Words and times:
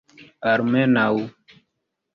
almenaŭ 0.51 1.09